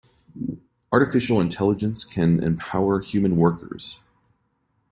[0.91, 3.99] Artificial Intelligence can empower human workers.